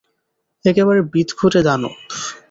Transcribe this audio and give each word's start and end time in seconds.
একেবারে 0.65 1.01
বিদ্ঘুটে 1.13 1.59
দানব। 1.67 1.93